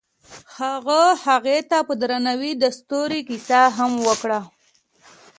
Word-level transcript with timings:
هغه 0.57 1.01
هغې 1.25 1.59
ته 1.69 1.77
په 1.87 1.93
درناوي 2.01 2.51
د 2.57 2.63
ستوري 2.77 3.21
کیسه 3.29 3.61
هم 3.77 3.91
وکړه. 4.07 4.39